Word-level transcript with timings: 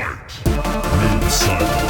Fight. 0.00 0.44
Noob 0.44 1.30
Silent. 1.30 1.89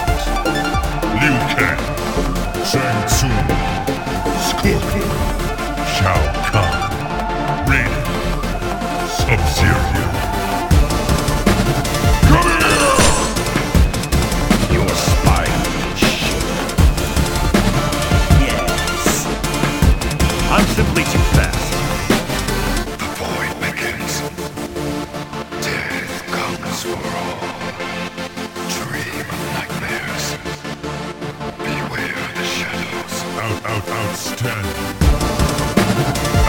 Out, 33.80 33.88
out, 33.88 34.04
outstanding. 34.04 34.76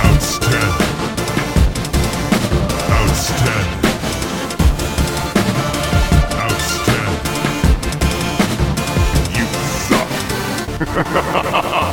Outstanding. 0.04 0.92
Outstanding. 2.92 3.96
Outstanding. 6.36 7.24
You 9.38 9.46
suck. 9.88 10.12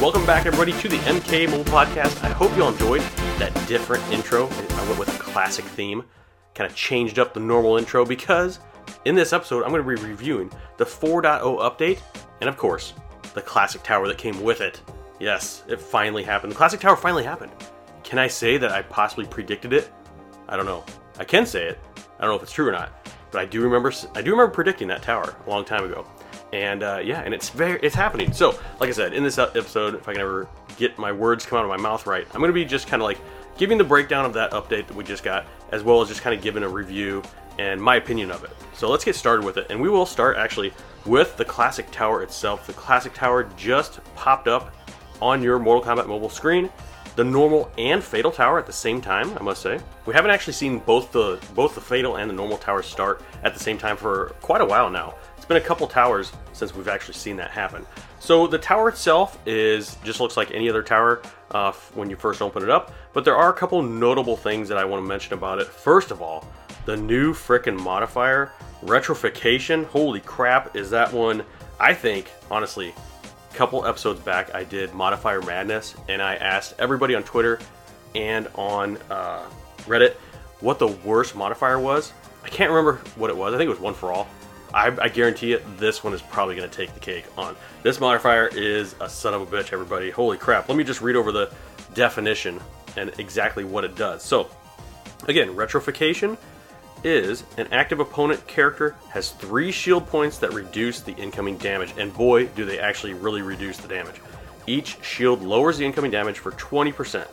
welcome 0.08 0.24
back, 0.24 0.46
everybody, 0.46 0.72
to 0.72 0.88
the 0.88 0.96
MK 1.00 1.50
Mobile 1.50 1.70
Podcast. 1.70 2.24
I 2.24 2.30
hope 2.30 2.56
you 2.56 2.62
all 2.62 2.72
enjoyed 2.72 3.02
that 3.38 3.52
different 3.68 4.02
intro. 4.10 4.46
I 4.46 4.86
went 4.86 4.98
with 4.98 5.14
a 5.14 5.18
classic 5.18 5.66
theme, 5.66 6.02
kind 6.54 6.70
of 6.70 6.74
changed 6.74 7.18
up 7.18 7.34
the 7.34 7.40
normal 7.40 7.76
intro 7.76 8.06
because 8.06 8.58
in 9.04 9.14
this 9.14 9.34
episode, 9.34 9.64
I'm 9.64 9.68
going 9.68 9.84
to 9.84 10.02
be 10.02 10.08
reviewing 10.08 10.50
the 10.78 10.86
4.0 10.86 11.42
update 11.58 12.00
and, 12.40 12.48
of 12.48 12.56
course, 12.56 12.94
the 13.34 13.42
classic 13.42 13.82
tower 13.82 14.08
that 14.08 14.16
came 14.16 14.42
with 14.42 14.62
it. 14.62 14.80
Yes, 15.20 15.62
it 15.68 15.78
finally 15.78 16.22
happened. 16.22 16.52
The 16.52 16.56
classic 16.56 16.80
tower 16.80 16.96
finally 16.96 17.24
happened. 17.24 17.52
Can 18.02 18.18
I 18.18 18.28
say 18.28 18.56
that 18.56 18.72
I 18.72 18.80
possibly 18.80 19.26
predicted 19.26 19.74
it? 19.74 19.92
I 20.48 20.56
don't 20.56 20.64
know. 20.64 20.86
I 21.18 21.24
can 21.24 21.44
say 21.44 21.66
it. 21.66 21.78
I 22.18 22.22
don't 22.22 22.30
know 22.30 22.36
if 22.36 22.42
it's 22.42 22.52
true 22.52 22.66
or 22.66 22.72
not, 22.72 23.10
but 23.30 23.42
I 23.42 23.44
do 23.44 23.60
remember. 23.60 23.92
I 24.14 24.22
do 24.22 24.30
remember 24.30 24.54
predicting 24.54 24.88
that 24.88 25.02
tower 25.02 25.36
a 25.46 25.50
long 25.50 25.66
time 25.66 25.84
ago, 25.84 26.06
and 26.52 26.82
uh, 26.82 27.00
yeah, 27.02 27.20
and 27.20 27.34
it's 27.34 27.50
very, 27.50 27.78
it's 27.82 27.94
happening. 27.94 28.32
So, 28.32 28.58
like 28.80 28.88
I 28.88 28.92
said, 28.92 29.12
in 29.12 29.22
this 29.22 29.38
episode, 29.38 29.94
if 29.94 30.08
I 30.08 30.12
can 30.12 30.20
ever 30.20 30.48
get 30.76 30.98
my 30.98 31.12
words 31.12 31.44
come 31.44 31.58
out 31.58 31.64
of 31.64 31.68
my 31.68 31.76
mouth 31.76 32.06
right, 32.06 32.26
I'm 32.32 32.40
to 32.42 32.52
be 32.52 32.64
just 32.64 32.86
kind 32.86 33.02
of 33.02 33.04
like 33.04 33.18
giving 33.56 33.78
the 33.78 33.84
breakdown 33.84 34.24
of 34.24 34.32
that 34.34 34.52
update 34.52 34.86
that 34.86 34.94
we 34.94 35.04
just 35.04 35.22
got, 35.22 35.46
as 35.72 35.82
well 35.82 36.00
as 36.00 36.08
just 36.08 36.22
kind 36.22 36.36
of 36.36 36.42
giving 36.42 36.62
a 36.62 36.68
review 36.68 37.22
and 37.58 37.82
my 37.82 37.96
opinion 37.96 38.30
of 38.30 38.44
it. 38.44 38.50
So 38.74 38.88
let's 38.88 39.04
get 39.04 39.16
started 39.16 39.44
with 39.44 39.56
it, 39.56 39.66
and 39.70 39.80
we 39.80 39.88
will 39.88 40.06
start 40.06 40.36
actually 40.36 40.72
with 41.04 41.36
the 41.36 41.44
classic 41.44 41.90
tower 41.90 42.22
itself. 42.22 42.66
The 42.66 42.72
classic 42.72 43.14
tower 43.14 43.44
just 43.56 44.00
popped 44.14 44.48
up 44.48 44.74
on 45.20 45.42
your 45.42 45.58
Mortal 45.58 45.82
Kombat 45.82 46.06
mobile 46.06 46.30
screen 46.30 46.70
the 47.18 47.24
normal 47.24 47.68
and 47.78 48.04
fatal 48.04 48.30
tower 48.30 48.60
at 48.60 48.66
the 48.66 48.72
same 48.72 49.00
time 49.00 49.36
i 49.38 49.42
must 49.42 49.60
say 49.60 49.80
we 50.06 50.14
haven't 50.14 50.30
actually 50.30 50.52
seen 50.52 50.78
both 50.78 51.10
the 51.10 51.36
both 51.52 51.74
the 51.74 51.80
fatal 51.80 52.14
and 52.14 52.30
the 52.30 52.34
normal 52.34 52.56
towers 52.56 52.86
start 52.86 53.20
at 53.42 53.52
the 53.52 53.58
same 53.58 53.76
time 53.76 53.96
for 53.96 54.36
quite 54.40 54.60
a 54.60 54.64
while 54.64 54.88
now 54.88 55.12
been 55.48 55.56
a 55.56 55.60
couple 55.60 55.86
towers 55.86 56.32
since 56.52 56.74
we've 56.74 56.88
actually 56.88 57.14
seen 57.14 57.36
that 57.36 57.50
happen 57.50 57.84
so 58.20 58.46
the 58.46 58.58
tower 58.58 58.88
itself 58.88 59.38
is 59.46 59.96
just 60.04 60.20
looks 60.20 60.36
like 60.36 60.50
any 60.52 60.68
other 60.68 60.82
tower 60.82 61.22
uh, 61.52 61.72
when 61.94 62.10
you 62.10 62.16
first 62.16 62.42
open 62.42 62.62
it 62.62 62.70
up 62.70 62.92
but 63.12 63.24
there 63.24 63.36
are 63.36 63.50
a 63.50 63.54
couple 63.54 63.80
notable 63.82 64.36
things 64.36 64.68
that 64.68 64.78
i 64.78 64.84
want 64.84 65.02
to 65.02 65.08
mention 65.08 65.34
about 65.34 65.58
it 65.58 65.66
first 65.66 66.10
of 66.10 66.20
all 66.20 66.46
the 66.84 66.96
new 66.96 67.32
frickin' 67.32 67.78
modifier 67.78 68.52
retrofication 68.82 69.84
holy 69.86 70.20
crap 70.20 70.76
is 70.76 70.90
that 70.90 71.12
one 71.12 71.42
i 71.80 71.94
think 71.94 72.30
honestly 72.50 72.92
a 73.50 73.54
couple 73.54 73.84
episodes 73.86 74.20
back, 74.20 74.54
I 74.54 74.64
did 74.64 74.94
Modifier 74.94 75.42
Madness, 75.42 75.94
and 76.08 76.22
I 76.22 76.36
asked 76.36 76.74
everybody 76.78 77.14
on 77.14 77.22
Twitter 77.22 77.58
and 78.14 78.48
on 78.54 78.98
uh, 79.10 79.44
Reddit 79.86 80.14
what 80.60 80.78
the 80.78 80.88
worst 80.88 81.34
modifier 81.34 81.78
was. 81.78 82.12
I 82.44 82.48
can't 82.48 82.70
remember 82.70 83.00
what 83.16 83.30
it 83.30 83.36
was. 83.36 83.54
I 83.54 83.58
think 83.58 83.68
it 83.68 83.70
was 83.70 83.80
One 83.80 83.94
for 83.94 84.12
All. 84.12 84.28
I, 84.74 84.94
I 85.00 85.08
guarantee 85.08 85.52
it, 85.52 85.78
this 85.78 86.04
one 86.04 86.12
is 86.12 86.22
probably 86.22 86.56
going 86.56 86.68
to 86.68 86.76
take 86.76 86.92
the 86.94 87.00
cake 87.00 87.24
on. 87.36 87.56
This 87.82 88.00
modifier 88.00 88.46
is 88.48 88.94
a 89.00 89.08
son 89.08 89.34
of 89.34 89.42
a 89.42 89.46
bitch, 89.46 89.72
everybody. 89.72 90.10
Holy 90.10 90.36
crap. 90.36 90.68
Let 90.68 90.76
me 90.76 90.84
just 90.84 91.00
read 91.00 91.16
over 91.16 91.32
the 91.32 91.50
definition 91.94 92.60
and 92.96 93.12
exactly 93.18 93.64
what 93.64 93.84
it 93.84 93.96
does. 93.96 94.22
So, 94.22 94.50
again, 95.26 95.54
retrofication 95.54 96.36
is 97.04 97.44
an 97.56 97.68
active 97.72 98.00
opponent 98.00 98.46
character 98.46 98.96
has 99.10 99.30
three 99.30 99.70
shield 99.70 100.06
points 100.06 100.38
that 100.38 100.52
reduce 100.52 101.00
the 101.00 101.12
incoming 101.12 101.56
damage, 101.58 101.94
and 101.96 102.12
boy, 102.12 102.46
do 102.48 102.64
they 102.64 102.78
actually 102.78 103.14
really 103.14 103.42
reduce 103.42 103.78
the 103.78 103.88
damage. 103.88 104.16
Each 104.66 105.02
shield 105.02 105.42
lowers 105.42 105.78
the 105.78 105.86
incoming 105.86 106.10
damage 106.10 106.40
for 106.40 106.52
20%. 106.52 107.26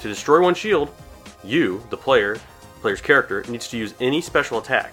To 0.00 0.08
destroy 0.08 0.40
one 0.40 0.54
shield, 0.54 0.94
you, 1.42 1.82
the 1.90 1.96
player, 1.96 2.36
player's 2.80 3.00
character, 3.00 3.42
needs 3.48 3.68
to 3.68 3.78
use 3.78 3.94
any 4.00 4.20
special 4.20 4.58
attack. 4.58 4.92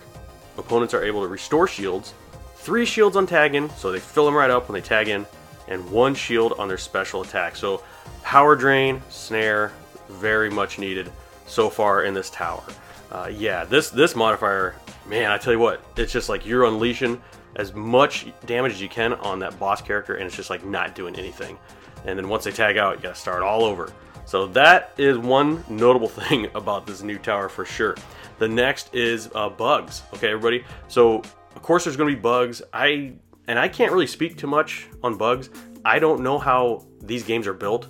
Opponents 0.58 0.94
are 0.94 1.04
able 1.04 1.22
to 1.22 1.28
restore 1.28 1.68
shields, 1.68 2.14
three 2.56 2.86
shields 2.86 3.16
on 3.16 3.28
tag 3.28 3.56
in, 3.56 3.70
so 3.72 3.92
they 3.92 4.00
fill 4.00 4.26
them 4.26 4.36
right 4.36 4.50
up 4.50 4.68
when 4.70 4.80
they 4.80 4.86
tag 4.86 5.08
in, 5.08 5.26
and 5.68 5.90
one 5.92 6.16
shield 6.16 6.54
on 6.60 6.68
their 6.68 6.78
special 6.78 7.22
attack. 7.22 7.56
So, 7.56 7.84
power 8.24 8.56
drain, 8.56 9.02
snare, 9.10 9.72
very 10.10 10.50
much 10.50 10.80
needed 10.80 11.12
so 11.46 11.70
far 11.70 12.04
in 12.04 12.14
this 12.14 12.30
tower 12.30 12.64
uh, 13.12 13.32
yeah, 13.34 13.64
this 13.64 13.90
this 13.90 14.16
modifier, 14.16 14.76
man, 15.08 15.32
I 15.32 15.38
tell 15.38 15.54
you 15.54 15.60
what, 15.60 15.82
it's 15.96 16.12
just 16.12 16.30
like 16.30 16.46
you're 16.46 16.66
unleashing 16.66 17.22
as 17.56 17.74
much 17.74 18.28
damage 18.46 18.74
as 18.74 18.82
you 18.82 18.90
can 18.90 19.14
on 19.14 19.40
that 19.40 19.58
boss 19.60 19.82
character, 19.82 20.16
and 20.16 20.26
it's 20.26 20.36
just 20.36 20.50
like 20.50 20.66
not 20.66 20.96
doing 20.96 21.16
anything. 21.16 21.58
And 22.06 22.18
then 22.18 22.30
once 22.30 22.44
they 22.44 22.52
tag 22.52 22.78
out, 22.78 22.98
you 22.98 23.04
gotta 23.04 23.16
start 23.16 23.44
all 23.44 23.64
over. 23.64 23.92
So 24.26 24.48
that 24.48 24.92
is 24.98 25.18
one 25.18 25.64
notable 25.70 26.08
thing 26.10 26.50
about 26.54 26.86
this 26.86 27.02
new 27.02 27.18
tower 27.18 27.50
for 27.50 27.66
sure. 27.66 27.96
The 28.40 28.48
next 28.48 28.94
is 28.94 29.30
uh, 29.34 29.50
bugs. 29.50 30.04
Okay, 30.14 30.30
everybody. 30.30 30.64
So 30.88 31.20
of 31.56 31.62
course 31.62 31.84
there's 31.84 31.98
gonna 31.98 32.14
be 32.14 32.20
bugs. 32.20 32.62
I 32.74 33.14
and 33.48 33.58
I 33.58 33.68
can't 33.68 33.92
really 33.92 34.08
speak 34.08 34.38
too 34.38 34.48
much 34.48 34.88
on 35.04 35.18
bugs. 35.18 35.50
I 35.86 36.00
don't 36.00 36.22
know 36.22 36.38
how 36.38 36.86
these 37.02 37.24
games 37.24 37.48
are 37.48 37.54
built. 37.54 37.88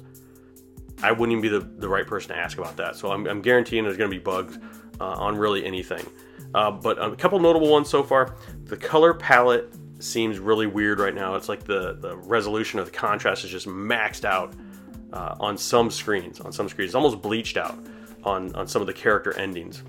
I 1.02 1.12
wouldn't 1.12 1.32
even 1.38 1.42
be 1.42 1.50
the, 1.50 1.60
the 1.60 1.90
right 1.90 2.06
person 2.06 2.30
to 2.30 2.38
ask 2.38 2.58
about 2.58 2.78
that. 2.78 2.96
So 2.96 3.12
I'm, 3.12 3.28
I'm 3.28 3.42
guaranteeing 3.42 3.84
there's 3.84 3.98
going 3.98 4.10
to 4.10 4.16
be 4.16 4.24
bugs 4.24 4.58
uh, 5.00 5.06
on 5.06 5.38
really 5.38 5.66
anything. 5.66 6.06
Uh, 6.54 6.72
but 6.72 7.02
a 7.02 7.16
couple 7.16 7.40
notable 7.40 7.70
ones 7.70 7.90
so 7.90 8.04
far. 8.04 8.36
The 8.66 8.78
color 8.78 9.14
palette 9.14 9.74
seems 10.00 10.40
really 10.40 10.68
weird 10.68 11.00
right 11.00 11.14
now. 11.14 11.36
It's 11.36 11.50
like 11.50 11.64
the, 11.64 11.98
the 12.00 12.18
resolution 12.18 12.80
of 12.80 12.86
the 12.86 12.92
contrast 12.92 13.44
is 13.44 13.52
just 13.52 13.68
maxed 13.68 14.26
out 14.26 14.54
uh, 15.14 15.36
on 15.40 15.58
some 15.58 15.92
screens. 15.92 16.40
On 16.40 16.52
some 16.52 16.70
screens, 16.70 16.90
it's 16.90 16.96
almost 16.96 17.22
bleached 17.22 17.58
out 17.58 17.78
on, 18.24 18.56
on 18.56 18.68
some 18.68 18.82
of 18.82 18.88
the 18.88 18.94
character 18.94 19.38
endings. 19.38 19.84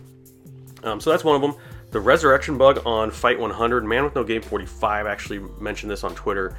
Um, 0.84 1.00
so 1.00 1.10
that's 1.10 1.24
one 1.24 1.36
of 1.36 1.42
them. 1.42 1.54
The 1.90 2.00
resurrection 2.00 2.58
bug 2.58 2.82
on 2.84 3.10
Fight 3.10 3.38
100. 3.38 3.84
Man 3.84 4.04
with 4.04 4.14
No 4.14 4.24
Game 4.24 4.42
45 4.42 5.06
actually 5.06 5.40
mentioned 5.60 5.90
this 5.90 6.04
on 6.04 6.14
Twitter. 6.14 6.56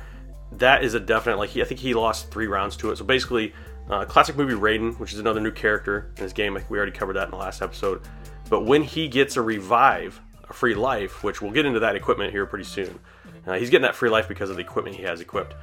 That 0.54 0.84
is 0.84 0.94
a 0.94 1.00
definite 1.00 1.38
like. 1.38 1.52
He, 1.52 1.62
I 1.62 1.66
think 1.66 1.80
he 1.80 1.94
lost 1.94 2.32
three 2.32 2.48
rounds 2.48 2.76
to 2.78 2.92
it. 2.92 2.98
So 2.98 3.06
basically, 3.06 3.54
uh, 3.90 4.06
classic 4.06 4.36
movie 4.36 4.54
Raiden, 4.54 4.98
which 5.00 5.14
is 5.14 5.20
another 5.20 5.40
new 5.40 5.52
character 5.52 6.12
in 6.18 6.24
his 6.24 6.34
game. 6.34 6.54
Like 6.54 6.70
we 6.70 6.78
already 6.78 6.92
covered 6.92 7.16
that 7.16 7.26
in 7.26 7.32
the 7.32 7.38
last 7.38 7.62
episode. 7.62 8.02
But 8.50 8.66
when 8.66 8.84
he 8.84 9.08
gets 9.08 9.38
a 9.38 9.42
revive, 9.42 10.20
a 10.50 10.54
free 10.54 10.76
life, 10.76 11.24
which 11.24 11.42
we'll 11.42 11.52
get 11.52 11.66
into 11.66 11.80
that 11.80 11.96
equipment 11.96 12.32
here 12.32 12.46
pretty 12.46 12.66
soon. 12.66 13.00
Uh, 13.46 13.54
he's 13.54 13.70
getting 13.70 13.84
that 13.84 13.96
free 13.96 14.10
life 14.10 14.28
because 14.28 14.50
of 14.50 14.56
the 14.56 14.62
equipment 14.62 14.96
he 14.96 15.04
has 15.04 15.22
equipped. 15.22 15.56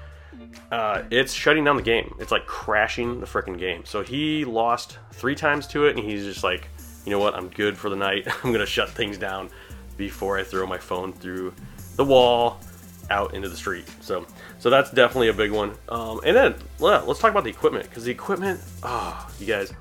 Uh, 0.71 1.03
it's 1.11 1.33
shutting 1.33 1.65
down 1.65 1.77
the 1.77 1.83
game. 1.83 2.15
It's 2.19 2.33
like 2.33 2.47
crashing 2.47 3.21
the 3.21 3.27
freaking 3.27 3.59
game. 3.59 3.85
So 3.85 4.03
he 4.03 4.45
lost 4.45 4.99
three 5.13 5.35
times 5.35 5.67
to 5.69 5.87
it, 5.87 5.97
and 5.97 6.05
he's 6.05 6.25
just 6.25 6.45
like, 6.45 6.69
you 7.07 7.13
know 7.13 7.19
what? 7.19 7.35
I'm 7.35 7.49
good 7.49 7.79
for 7.79 7.89
the 7.89 7.97
night. 7.97 8.27
I'm 8.45 8.53
gonna 8.53 8.67
shut 8.67 8.91
things 8.91 9.17
down 9.17 9.49
before 9.97 10.39
I 10.39 10.43
throw 10.43 10.67
my 10.67 10.79
phone 10.79 11.13
through 11.13 11.55
the 11.95 12.05
wall 12.05 12.61
out 13.09 13.35
into 13.35 13.49
the 13.49 13.57
street. 13.57 13.87
So, 14.01 14.27
so 14.59 14.69
that's 14.69 14.91
definitely 14.91 15.29
a 15.29 15.33
big 15.33 15.53
one. 15.53 15.77
Um, 15.89 16.21
and 16.25 16.37
then 16.37 16.57
well, 16.79 17.05
let's 17.07 17.21
talk 17.21 17.31
about 17.31 17.45
the 17.45 17.51
equipment 17.51 17.89
because 17.89 18.05
the 18.05 18.11
equipment, 18.11 18.61
oh, 18.83 19.31
you 19.39 19.47
guys, 19.47 19.73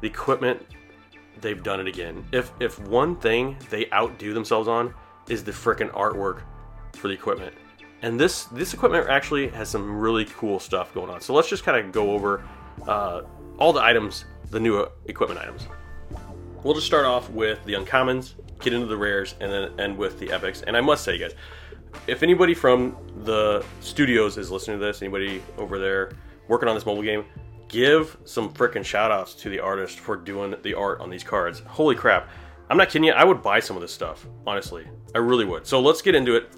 the 0.00 0.08
equipment, 0.08 0.66
they've 1.40 1.62
done 1.62 1.80
it 1.80 1.86
again. 1.86 2.24
If 2.32 2.50
if 2.58 2.78
one 2.80 3.16
thing 3.16 3.56
they 3.68 3.88
outdo 3.92 4.32
themselves 4.32 4.66
on 4.66 4.94
is 5.28 5.44
the 5.44 5.52
freaking 5.52 5.90
artwork 5.92 6.42
for 6.96 7.08
the 7.08 7.14
equipment. 7.14 7.54
and 8.02 8.18
this 8.18 8.44
this 8.46 8.72
equipment 8.74 9.08
actually 9.08 9.48
has 9.48 9.68
some 9.68 9.98
really 9.98 10.24
cool 10.24 10.58
stuff 10.58 10.92
going 10.94 11.10
on. 11.10 11.20
So 11.20 11.34
let's 11.34 11.48
just 11.48 11.64
kind 11.64 11.78
of 11.78 11.92
go 11.92 12.12
over 12.12 12.42
uh, 12.86 13.22
all 13.58 13.72
the 13.72 13.82
items, 13.82 14.24
the 14.50 14.58
new 14.58 14.88
equipment 15.06 15.40
items. 15.40 15.66
We'll 16.62 16.74
just 16.74 16.86
start 16.86 17.06
off 17.06 17.30
with 17.30 17.64
the 17.64 17.72
uncommons, 17.72 18.34
get 18.60 18.74
into 18.74 18.86
the 18.86 18.96
rares, 18.96 19.34
and 19.40 19.50
then 19.50 19.80
end 19.80 19.96
with 19.96 20.18
the 20.18 20.30
epics. 20.30 20.60
And 20.60 20.76
I 20.76 20.82
must 20.82 21.04
say, 21.04 21.16
guys, 21.16 21.34
if 22.06 22.22
anybody 22.22 22.52
from 22.52 22.96
the 23.24 23.64
studios 23.80 24.36
is 24.36 24.50
listening 24.50 24.78
to 24.78 24.84
this, 24.84 25.00
anybody 25.00 25.42
over 25.56 25.78
there 25.78 26.12
working 26.48 26.68
on 26.68 26.74
this 26.74 26.84
mobile 26.84 27.02
game, 27.02 27.24
give 27.68 28.18
some 28.24 28.52
freaking 28.52 28.84
shout 28.84 29.10
outs 29.10 29.34
to 29.36 29.48
the 29.48 29.58
artist 29.58 30.00
for 30.00 30.16
doing 30.16 30.54
the 30.62 30.74
art 30.74 31.00
on 31.00 31.08
these 31.08 31.24
cards. 31.24 31.60
Holy 31.66 31.94
crap. 31.94 32.28
I'm 32.68 32.76
not 32.76 32.88
kidding 32.88 33.04
you, 33.04 33.12
I 33.12 33.24
would 33.24 33.42
buy 33.42 33.60
some 33.60 33.76
of 33.76 33.80
this 33.82 33.92
stuff, 33.92 34.26
honestly. 34.46 34.86
I 35.14 35.18
really 35.18 35.46
would. 35.46 35.66
So 35.66 35.80
let's 35.80 36.02
get 36.02 36.14
into 36.14 36.36
it. 36.36 36.52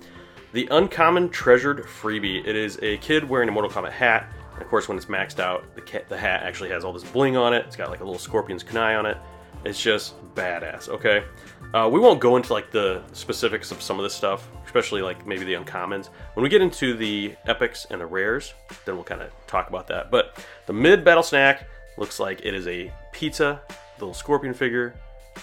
The 0.52 0.66
Uncommon 0.70 1.30
Treasured 1.30 1.84
Freebie. 1.84 2.46
It 2.46 2.56
is 2.56 2.78
a 2.82 2.98
kid 2.98 3.26
wearing 3.26 3.48
a 3.48 3.52
Mortal 3.52 3.70
Kombat 3.70 3.92
hat. 3.92 4.30
Of 4.60 4.68
course, 4.68 4.88
when 4.88 4.98
it's 4.98 5.06
maxed 5.06 5.40
out, 5.40 5.64
the, 5.74 6.02
the 6.08 6.18
hat 6.18 6.42
actually 6.42 6.68
has 6.70 6.84
all 6.84 6.92
this 6.92 7.04
bling 7.04 7.36
on 7.36 7.54
it. 7.54 7.64
It's 7.66 7.76
got 7.76 7.88
like 7.88 8.00
a 8.00 8.04
little 8.04 8.18
scorpion's 8.18 8.62
kunai 8.62 8.98
on 8.98 9.06
it. 9.06 9.16
It's 9.64 9.80
just 9.80 10.14
badass, 10.34 10.88
okay? 10.88 11.24
Uh, 11.72 11.88
we 11.90 12.00
won't 12.00 12.20
go 12.20 12.36
into 12.36 12.52
like 12.52 12.70
the 12.70 13.02
specifics 13.12 13.70
of 13.70 13.80
some 13.80 13.98
of 13.98 14.02
this 14.02 14.14
stuff, 14.14 14.48
especially 14.66 15.02
like 15.02 15.26
maybe 15.26 15.44
the 15.44 15.54
uncommons. 15.54 16.08
When 16.34 16.42
we 16.42 16.48
get 16.48 16.60
into 16.60 16.94
the 16.94 17.34
epics 17.46 17.86
and 17.90 18.00
the 18.00 18.06
rares, 18.06 18.54
then 18.84 18.96
we'll 18.96 19.04
kind 19.04 19.22
of 19.22 19.30
talk 19.46 19.68
about 19.68 19.86
that. 19.88 20.10
But 20.10 20.44
the 20.66 20.72
mid 20.72 21.04
battle 21.04 21.22
snack 21.22 21.68
looks 21.96 22.18
like 22.18 22.40
it 22.44 22.54
is 22.54 22.66
a 22.66 22.92
pizza, 23.12 23.60
little 23.98 24.14
scorpion 24.14 24.52
figure, 24.52 24.94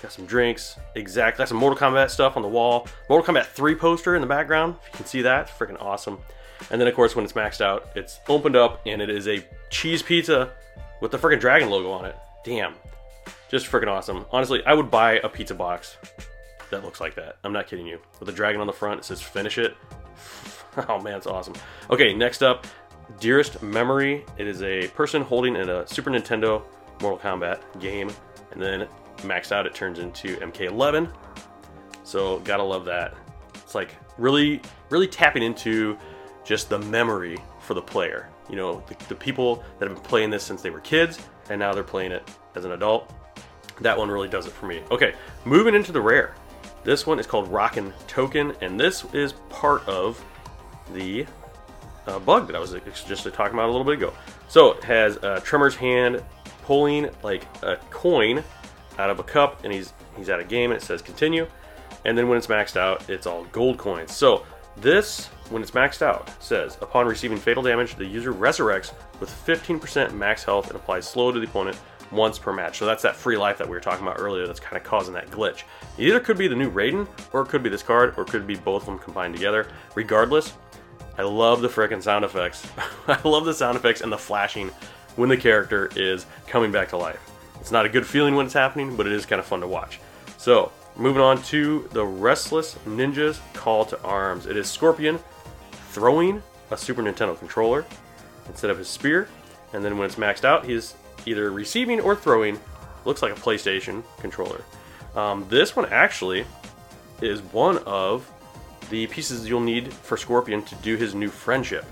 got 0.01 0.11
some 0.11 0.25
drinks, 0.25 0.77
exact. 0.95 1.37
That's 1.37 1.49
some 1.49 1.57
Mortal 1.57 1.79
Kombat 1.79 2.09
stuff 2.09 2.35
on 2.35 2.41
the 2.41 2.47
wall. 2.47 2.87
Mortal 3.09 3.33
Kombat 3.33 3.47
3 3.47 3.75
poster 3.75 4.15
in 4.15 4.21
the 4.21 4.27
background, 4.27 4.75
if 4.81 4.93
you 4.93 4.97
can 4.97 5.05
see 5.05 5.21
that, 5.23 5.47
freaking 5.47 5.81
awesome. 5.81 6.19
And 6.69 6.79
then 6.79 6.87
of 6.87 6.95
course 6.95 7.15
when 7.15 7.23
it's 7.23 7.33
maxed 7.33 7.61
out, 7.61 7.89
it's 7.95 8.19
opened 8.27 8.55
up 8.55 8.81
and 8.85 9.01
it 9.01 9.09
is 9.09 9.27
a 9.27 9.43
cheese 9.69 10.03
pizza 10.03 10.51
with 11.01 11.11
the 11.11 11.17
freaking 11.17 11.39
dragon 11.39 11.69
logo 11.69 11.89
on 11.89 12.05
it. 12.05 12.15
Damn, 12.43 12.75
just 13.49 13.65
freaking 13.69 13.87
awesome. 13.87 14.25
Honestly, 14.31 14.63
I 14.65 14.73
would 14.73 14.89
buy 14.89 15.13
a 15.19 15.29
pizza 15.29 15.55
box 15.55 15.97
that 16.69 16.83
looks 16.83 17.01
like 17.01 17.15
that. 17.15 17.37
I'm 17.43 17.53
not 17.53 17.67
kidding 17.67 17.87
you. 17.87 17.99
With 18.19 18.29
a 18.29 18.31
dragon 18.31 18.61
on 18.61 18.67
the 18.67 18.73
front, 18.73 19.01
it 19.01 19.03
says 19.03 19.21
finish 19.21 19.57
it. 19.57 19.75
Oh 20.87 21.01
man, 21.01 21.17
it's 21.17 21.25
awesome. 21.27 21.55
Okay, 21.89 22.13
next 22.13 22.43
up, 22.43 22.65
Dearest 23.19 23.61
Memory. 23.63 24.23
It 24.37 24.47
is 24.47 24.61
a 24.61 24.87
person 24.89 25.23
holding 25.23 25.55
in 25.55 25.67
a 25.67 25.85
Super 25.87 26.11
Nintendo 26.11 26.61
Mortal 27.01 27.17
Kombat 27.17 27.59
game, 27.81 28.09
and 28.51 28.61
then 28.61 28.87
maxed 29.17 29.51
out, 29.51 29.65
it 29.65 29.73
turns 29.73 29.99
into 29.99 30.37
MK11. 30.37 31.11
So 32.03 32.39
gotta 32.39 32.63
love 32.63 32.85
that. 32.85 33.15
It's 33.55 33.73
like 33.75 33.95
really, 34.17 34.61
really 34.89 35.07
tapping 35.07 35.43
into 35.43 35.97
just 36.45 36.69
the 36.69 36.79
memory 36.79 37.37
for 37.59 37.73
the 37.73 37.81
player. 37.81 38.29
You 38.47 38.55
know, 38.55 38.83
the, 38.87 38.95
the 39.09 39.15
people 39.15 39.63
that 39.79 39.87
have 39.87 39.97
been 39.97 40.03
playing 40.03 40.29
this 40.29 40.43
since 40.43 40.61
they 40.61 40.69
were 40.69 40.81
kids, 40.81 41.19
and 41.49 41.59
now 41.59 41.73
they're 41.73 41.83
playing 41.83 42.11
it 42.11 42.29
as 42.55 42.63
an 42.63 42.73
adult. 42.73 43.11
That 43.81 43.97
one 43.97 44.09
really 44.09 44.27
does 44.27 44.45
it 44.45 44.51
for 44.51 44.65
me. 44.65 44.81
Okay, 44.91 45.13
moving 45.45 45.75
into 45.75 45.91
the 45.91 46.01
rare. 46.01 46.35
This 46.83 47.05
one 47.05 47.19
is 47.19 47.27
called 47.27 47.47
Rockin' 47.49 47.93
Token, 48.07 48.53
and 48.61 48.79
this 48.79 49.05
is 49.13 49.33
part 49.49 49.87
of 49.87 50.23
the 50.93 51.25
uh, 52.07 52.19
bug 52.19 52.47
that 52.47 52.55
I 52.55 52.59
was 52.59 52.71
just 52.71 53.23
talking 53.33 53.53
about 53.53 53.69
a 53.69 53.71
little 53.71 53.83
bit 53.83 53.95
ago. 53.95 54.13
So 54.47 54.73
it 54.73 54.83
has 54.83 55.17
uh, 55.17 55.41
Tremor's 55.43 55.75
hand 55.75 56.23
pulling 56.63 57.09
like 57.23 57.45
a 57.63 57.77
coin 57.89 58.43
out 58.97 59.09
of 59.09 59.19
a 59.19 59.23
cup, 59.23 59.63
and 59.63 59.73
he's 59.73 59.93
he's 60.17 60.29
at 60.29 60.39
a 60.39 60.43
game, 60.43 60.71
and 60.71 60.81
it 60.81 60.83
says 60.83 61.01
continue. 61.01 61.47
And 62.05 62.17
then 62.17 62.29
when 62.29 62.37
it's 62.37 62.47
maxed 62.47 62.77
out, 62.77 63.09
it's 63.09 63.27
all 63.27 63.43
gold 63.51 63.77
coins. 63.77 64.15
So 64.15 64.45
this, 64.77 65.27
when 65.49 65.61
it's 65.61 65.71
maxed 65.71 66.01
out, 66.01 66.31
says 66.41 66.77
upon 66.81 67.07
receiving 67.07 67.37
fatal 67.37 67.61
damage, 67.61 67.95
the 67.95 68.05
user 68.05 68.33
resurrects 68.33 68.93
with 69.19 69.29
15% 69.45 70.13
max 70.13 70.43
health 70.43 70.67
and 70.67 70.75
applies 70.75 71.07
slow 71.07 71.31
to 71.31 71.39
the 71.39 71.45
opponent 71.45 71.77
once 72.11 72.39
per 72.39 72.53
match. 72.53 72.77
So 72.77 72.85
that's 72.85 73.03
that 73.03 73.15
free 73.15 73.37
life 73.37 73.57
that 73.57 73.67
we 73.67 73.73
were 73.73 73.79
talking 73.79 74.05
about 74.05 74.19
earlier 74.19 74.47
that's 74.47 74.59
kind 74.59 74.77
of 74.77 74.83
causing 74.83 75.13
that 75.13 75.29
glitch. 75.29 75.63
It 75.97 76.07
either 76.07 76.19
could 76.19 76.37
be 76.37 76.47
the 76.47 76.55
new 76.55 76.71
Raiden, 76.71 77.07
or 77.33 77.41
it 77.41 77.49
could 77.49 77.63
be 77.63 77.69
this 77.69 77.83
card, 77.83 78.13
or 78.17 78.23
it 78.23 78.29
could 78.29 78.47
be 78.47 78.55
both 78.55 78.83
of 78.83 78.87
them 78.87 78.99
combined 78.99 79.35
together. 79.35 79.67
Regardless, 79.95 80.53
I 81.17 81.23
love 81.23 81.61
the 81.61 81.67
frickin' 81.67 82.01
sound 82.01 82.25
effects. 82.25 82.65
I 83.07 83.19
love 83.27 83.45
the 83.45 83.53
sound 83.53 83.77
effects 83.77 84.01
and 84.01 84.11
the 84.11 84.17
flashing 84.17 84.69
when 85.15 85.29
the 85.29 85.37
character 85.37 85.89
is 85.95 86.25
coming 86.47 86.71
back 86.71 86.89
to 86.89 86.97
life. 86.97 87.19
It's 87.59 87.71
not 87.71 87.85
a 87.85 87.89
good 87.89 88.07
feeling 88.07 88.35
when 88.35 88.45
it's 88.45 88.53
happening, 88.53 88.95
but 88.95 89.05
it 89.05 89.11
is 89.11 89.25
kind 89.25 89.39
of 89.39 89.45
fun 89.45 89.59
to 89.59 89.67
watch. 89.67 89.99
So, 90.37 90.71
moving 90.95 91.21
on 91.21 91.41
to 91.43 91.89
the 91.91 92.05
Restless 92.05 92.75
Ninjas 92.85 93.39
Call 93.53 93.83
to 93.85 94.01
Arms. 94.01 94.45
It 94.45 94.55
is 94.55 94.69
Scorpion 94.69 95.19
throwing 95.91 96.41
a 96.71 96.77
Super 96.77 97.01
Nintendo 97.01 97.37
controller 97.37 97.85
instead 98.47 98.69
of 98.69 98.77
his 98.77 98.87
spear, 98.87 99.27
and 99.73 99.83
then 99.83 99.97
when 99.97 100.05
it's 100.05 100.15
maxed 100.15 100.45
out, 100.45 100.65
he's 100.65 100.95
either 101.25 101.51
receiving 101.51 101.99
or 101.99 102.15
throwing. 102.15 102.59
Looks 103.05 103.21
like 103.21 103.31
a 103.31 103.39
PlayStation 103.39 104.03
controller. 104.19 104.63
Um, 105.15 105.45
this 105.49 105.75
one 105.75 105.85
actually 105.85 106.45
is 107.21 107.41
one 107.41 107.77
of 107.79 108.29
the 108.89 109.07
pieces 109.07 109.47
you'll 109.47 109.59
need 109.59 109.93
for 109.93 110.17
Scorpion 110.17 110.63
to 110.63 110.75
do 110.75 110.95
his 110.95 111.15
new 111.15 111.29
friendship, 111.29 111.83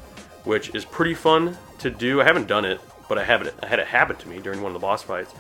which 0.44 0.74
is 0.75 0.85
pretty 0.85 1.13
fun 1.13 1.57
to 1.79 1.89
do. 1.89 2.21
I 2.21 2.24
haven't 2.24 2.47
done 2.47 2.65
it, 2.65 2.79
but 3.07 3.18
I 3.18 3.24
have 3.24 3.41
it. 3.41 3.53
I 3.62 3.68
had 3.68 3.79
it 3.79 3.88
happen 3.88 4.15
to 4.18 4.27
me 4.27 4.39
during 4.39 4.62
one 4.62 4.71
of 4.71 4.74
the 4.74 4.85
boss 4.85 5.03
fights, 5.03 5.33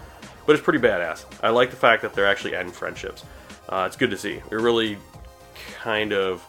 but 0.45 0.55
it's 0.55 0.63
pretty 0.63 0.79
badass. 0.79 1.25
I 1.41 1.49
like 1.49 1.69
the 1.69 1.75
fact 1.75 2.01
that 2.03 2.13
they're 2.13 2.27
actually 2.27 2.55
adding 2.55 2.71
friendships. 2.71 3.23
Uh, 3.69 3.83
it's 3.87 3.97
good 3.97 4.11
to 4.11 4.17
see. 4.17 4.35
It 4.35 4.55
really 4.55 4.97
kind 5.75 6.13
of 6.13 6.45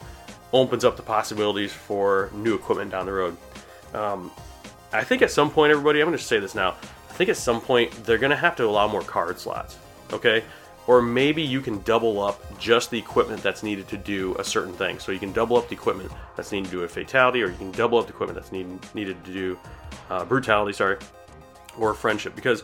opens 0.52 0.84
up 0.84 0.96
the 0.96 1.02
possibilities 1.02 1.72
for 1.72 2.30
new 2.32 2.54
equipment 2.54 2.90
down 2.90 3.06
the 3.06 3.12
road. 3.12 3.36
Um, 3.94 4.30
I 4.92 5.04
think 5.04 5.22
at 5.22 5.30
some 5.30 5.50
point, 5.50 5.70
everybody, 5.70 6.00
I'm 6.00 6.06
going 6.06 6.16
to 6.16 6.22
say 6.22 6.38
this 6.38 6.54
now. 6.54 6.76
I 7.18 7.24
think 7.26 7.30
at 7.30 7.36
some 7.36 7.60
point 7.60 7.90
they're 8.04 8.16
going 8.16 8.30
to 8.30 8.36
have 8.36 8.54
to 8.54 8.64
allow 8.64 8.86
more 8.86 9.02
card 9.02 9.40
slots. 9.40 9.76
Okay, 10.12 10.44
or 10.86 11.02
maybe 11.02 11.42
you 11.42 11.60
can 11.60 11.82
double 11.82 12.20
up 12.20 12.40
just 12.60 12.92
the 12.92 12.98
equipment 12.98 13.42
that's 13.42 13.64
needed 13.64 13.88
to 13.88 13.96
do 13.96 14.36
a 14.36 14.44
certain 14.44 14.72
thing. 14.72 15.00
So 15.00 15.10
you 15.10 15.18
can 15.18 15.32
double 15.32 15.56
up 15.56 15.68
the 15.68 15.74
equipment 15.74 16.12
that's 16.36 16.52
needed 16.52 16.66
to 16.66 16.70
do 16.70 16.84
a 16.84 16.88
fatality, 16.88 17.42
or 17.42 17.48
you 17.48 17.56
can 17.56 17.72
double 17.72 17.98
up 17.98 18.06
the 18.06 18.12
equipment 18.12 18.38
that's 18.38 18.52
need, 18.52 18.68
needed 18.94 19.24
to 19.24 19.32
do 19.32 19.58
uh, 20.10 20.24
brutality, 20.26 20.72
sorry, 20.72 20.98
or 21.76 21.92
friendship. 21.92 22.36
Because 22.36 22.62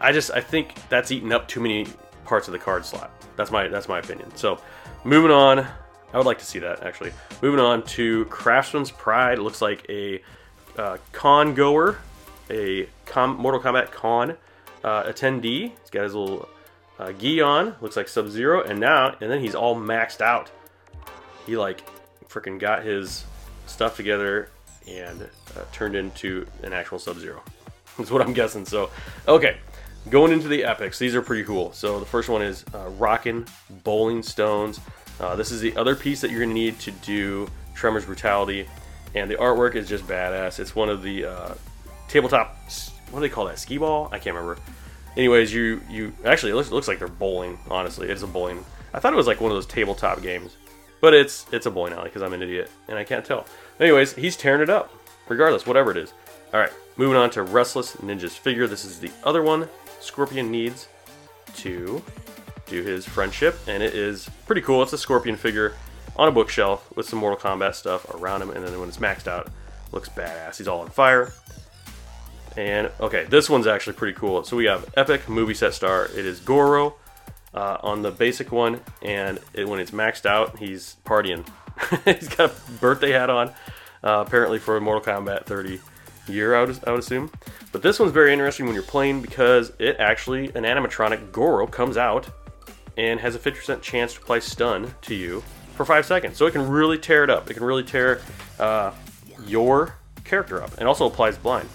I 0.00 0.12
just 0.12 0.30
I 0.30 0.40
think 0.40 0.76
that's 0.88 1.10
eating 1.10 1.32
up 1.32 1.48
too 1.48 1.58
many 1.58 1.88
parts 2.24 2.46
of 2.46 2.52
the 2.52 2.60
card 2.60 2.86
slot. 2.86 3.10
That's 3.34 3.50
my 3.50 3.66
that's 3.66 3.88
my 3.88 3.98
opinion. 3.98 4.30
So 4.36 4.60
moving 5.02 5.32
on, 5.32 5.58
I 5.58 6.16
would 6.18 6.26
like 6.26 6.38
to 6.38 6.46
see 6.46 6.60
that 6.60 6.84
actually. 6.84 7.10
Moving 7.42 7.58
on 7.58 7.82
to 7.86 8.26
Craftsman's 8.26 8.92
Pride. 8.92 9.38
It 9.38 9.42
looks 9.42 9.60
like 9.60 9.84
a 9.88 10.22
uh, 10.78 10.98
con 11.10 11.52
goer, 11.56 11.98
a 12.50 12.88
com- 13.04 13.36
Mortal 13.36 13.60
Kombat 13.60 13.90
con 13.90 14.36
uh, 14.84 15.02
attendee. 15.04 15.72
He's 15.80 15.90
got 15.90 16.04
his 16.04 16.14
little 16.14 16.48
uh, 16.98 17.12
gi 17.12 17.40
on. 17.40 17.76
Looks 17.80 17.96
like 17.96 18.08
Sub 18.08 18.28
Zero, 18.28 18.62
and 18.62 18.80
now 18.80 19.16
and 19.20 19.30
then 19.30 19.40
he's 19.40 19.54
all 19.54 19.76
maxed 19.76 20.20
out. 20.20 20.50
He 21.46 21.56
like 21.56 21.82
freaking 22.28 22.58
got 22.58 22.84
his 22.84 23.24
stuff 23.66 23.96
together 23.96 24.50
and 24.88 25.22
uh, 25.22 25.62
turned 25.72 25.96
into 25.96 26.46
an 26.62 26.72
actual 26.72 26.98
Sub 26.98 27.18
Zero. 27.18 27.42
That's 27.98 28.10
what 28.10 28.22
I'm 28.22 28.32
guessing. 28.32 28.64
So, 28.66 28.90
okay, 29.26 29.58
going 30.10 30.32
into 30.32 30.48
the 30.48 30.64
epics. 30.64 30.98
These 30.98 31.14
are 31.14 31.22
pretty 31.22 31.44
cool. 31.44 31.72
So 31.72 31.98
the 31.98 32.06
first 32.06 32.28
one 32.28 32.42
is 32.42 32.64
uh, 32.74 32.88
Rockin' 32.90 33.46
Bowling 33.84 34.22
Stones. 34.22 34.80
Uh, 35.18 35.34
this 35.34 35.50
is 35.50 35.60
the 35.60 35.76
other 35.76 35.96
piece 35.96 36.20
that 36.20 36.30
you're 36.30 36.44
to 36.44 36.52
need 36.52 36.78
to 36.80 36.90
do 36.90 37.48
Tremors 37.74 38.04
Brutality, 38.04 38.68
and 39.14 39.30
the 39.30 39.36
artwork 39.36 39.74
is 39.74 39.88
just 39.88 40.06
badass. 40.06 40.60
It's 40.60 40.74
one 40.74 40.88
of 40.88 41.02
the 41.02 41.24
uh, 41.24 41.54
tabletop. 42.08 42.56
What 43.10 43.20
do 43.20 43.28
they 43.28 43.32
call 43.32 43.46
that? 43.46 43.58
Skee 43.58 43.78
ball? 43.78 44.08
I 44.12 44.18
can't 44.18 44.34
remember. 44.36 44.60
Anyways, 45.16 45.52
you 45.52 45.80
you 45.88 46.12
actually 46.24 46.52
it 46.52 46.56
looks, 46.56 46.68
it 46.68 46.74
looks 46.74 46.88
like 46.88 46.98
they're 46.98 47.08
bowling. 47.08 47.58
Honestly, 47.70 48.08
it's 48.08 48.22
a 48.22 48.26
bowling. 48.26 48.64
I 48.92 49.00
thought 49.00 49.12
it 49.12 49.16
was 49.16 49.26
like 49.26 49.40
one 49.40 49.50
of 49.50 49.56
those 49.56 49.66
tabletop 49.66 50.22
games, 50.22 50.56
but 51.00 51.14
it's 51.14 51.46
it's 51.52 51.66
a 51.66 51.70
bowling 51.70 51.92
alley 51.92 52.04
because 52.04 52.22
I'm 52.22 52.32
an 52.32 52.42
idiot 52.42 52.70
and 52.88 52.98
I 52.98 53.04
can't 53.04 53.24
tell. 53.24 53.46
Anyways, 53.80 54.14
he's 54.14 54.36
tearing 54.36 54.62
it 54.62 54.70
up. 54.70 54.92
Regardless, 55.28 55.66
whatever 55.66 55.90
it 55.90 55.96
is. 55.96 56.12
All 56.54 56.60
right, 56.60 56.72
moving 56.96 57.16
on 57.16 57.30
to 57.30 57.42
Restless 57.42 57.96
Ninja's 57.96 58.36
figure. 58.36 58.68
This 58.68 58.84
is 58.84 59.00
the 59.00 59.10
other 59.24 59.42
one 59.42 59.68
Scorpion 60.00 60.50
needs 60.50 60.88
to 61.56 62.02
do 62.66 62.82
his 62.82 63.04
friendship, 63.06 63.58
and 63.66 63.82
it 63.82 63.94
is 63.94 64.28
pretty 64.46 64.60
cool. 64.60 64.82
It's 64.82 64.92
a 64.92 64.98
Scorpion 64.98 65.36
figure 65.36 65.74
on 66.16 66.28
a 66.28 66.32
bookshelf 66.32 66.90
with 66.96 67.08
some 67.08 67.18
Mortal 67.18 67.38
Kombat 67.38 67.74
stuff 67.74 68.08
around 68.14 68.42
him, 68.42 68.50
and 68.50 68.64
then 68.64 68.78
when 68.78 68.88
it's 68.88 68.98
maxed 68.98 69.26
out, 69.26 69.48
looks 69.92 70.08
badass. 70.08 70.58
He's 70.58 70.68
all 70.68 70.80
on 70.80 70.88
fire. 70.88 71.32
And 72.56 72.90
okay, 73.00 73.24
this 73.24 73.50
one's 73.50 73.66
actually 73.66 73.94
pretty 73.94 74.18
cool. 74.18 74.42
So 74.44 74.56
we 74.56 74.64
have 74.64 74.88
Epic 74.96 75.28
Movie 75.28 75.54
Set 75.54 75.74
Star. 75.74 76.06
It 76.06 76.24
is 76.24 76.40
Goro 76.40 76.94
uh, 77.54 77.78
on 77.82 78.02
the 78.02 78.10
basic 78.10 78.50
one, 78.50 78.80
and 79.02 79.38
it, 79.52 79.68
when 79.68 79.80
it's 79.80 79.90
maxed 79.90 80.26
out, 80.26 80.58
he's 80.58 80.96
partying. 81.04 81.46
he's 82.04 82.28
got 82.28 82.50
a 82.50 82.70
birthday 82.80 83.12
hat 83.12 83.28
on, 83.28 83.48
uh, 84.02 84.24
apparently 84.26 84.58
for 84.58 84.80
Mortal 84.80 85.14
Kombat 85.14 85.44
30 85.44 85.80
year, 86.28 86.54
I 86.54 86.64
would, 86.64 86.78
I 86.86 86.90
would 86.90 87.00
assume. 87.00 87.30
But 87.72 87.82
this 87.82 87.98
one's 87.98 88.12
very 88.12 88.32
interesting 88.32 88.66
when 88.66 88.74
you're 88.74 88.82
playing 88.82 89.22
because 89.22 89.72
it 89.78 89.96
actually, 89.98 90.46
an 90.54 90.64
animatronic 90.64 91.32
Goro 91.32 91.66
comes 91.66 91.96
out 91.96 92.28
and 92.96 93.20
has 93.20 93.34
a 93.34 93.38
50% 93.38 93.82
chance 93.82 94.14
to 94.14 94.20
apply 94.20 94.38
stun 94.38 94.94
to 95.02 95.14
you 95.14 95.42
for 95.74 95.84
five 95.84 96.06
seconds. 96.06 96.36
So 96.36 96.46
it 96.46 96.52
can 96.52 96.66
really 96.68 96.98
tear 96.98 97.22
it 97.22 97.30
up. 97.30 97.50
It 97.50 97.54
can 97.54 97.64
really 97.64 97.84
tear 97.84 98.22
uh, 98.58 98.92
your 99.46 99.96
character 100.24 100.62
up, 100.62 100.76
and 100.78 100.88
also 100.88 101.06
applies 101.06 101.36
blind. 101.36 101.68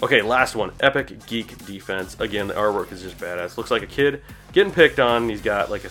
Okay, 0.00 0.22
last 0.22 0.54
one. 0.54 0.70
Epic 0.78 1.26
Geek 1.26 1.66
Defense. 1.66 2.16
Again, 2.20 2.46
the 2.46 2.54
artwork 2.54 2.92
is 2.92 3.02
just 3.02 3.18
badass. 3.18 3.56
Looks 3.56 3.72
like 3.72 3.82
a 3.82 3.86
kid 3.86 4.22
getting 4.52 4.72
picked 4.72 5.00
on. 5.00 5.28
He's 5.28 5.42
got 5.42 5.72
like 5.72 5.84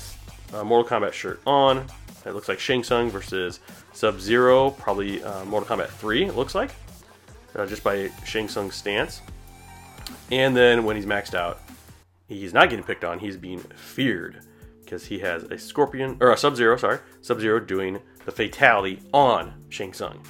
a 0.54 0.64
Mortal 0.64 1.00
Kombat 1.00 1.12
shirt 1.12 1.42
on. 1.46 1.86
It 2.26 2.34
looks 2.34 2.48
like 2.48 2.60
Shang 2.60 2.84
Tsung 2.84 3.10
versus 3.10 3.60
Sub 3.92 4.20
Zero, 4.20 4.72
probably 4.72 5.22
uh, 5.24 5.44
Mortal 5.46 5.78
Kombat 5.78 5.88
3, 5.90 6.26
it 6.26 6.36
looks 6.36 6.56
like, 6.56 6.72
uh, 7.56 7.66
just 7.66 7.84
by 7.84 8.10
Shang 8.26 8.48
Tsung's 8.50 8.76
stance. 8.76 9.22
And 10.32 10.56
then 10.56 10.84
when 10.84 10.98
he's 10.98 11.06
maxed 11.06 11.34
out, 11.34 11.62
he's 12.28 12.54
not 12.54 12.70
getting 12.70 12.84
picked 12.84 13.06
on, 13.06 13.20
he's 13.20 13.38
being 13.38 13.60
feared 13.60 14.42
because 14.84 15.06
he 15.06 15.20
has 15.20 15.44
a 15.44 15.58
Scorpion, 15.58 16.18
or 16.20 16.32
a 16.32 16.38
Sub 16.38 16.58
Zero, 16.58 16.76
sorry, 16.76 17.00
Sub 17.22 17.40
Zero 17.40 17.62
doing 17.62 18.00
the 18.26 18.32
fatality 18.32 19.00
on 19.14 19.54
Shang 19.70 19.94
Tsung 19.94 20.22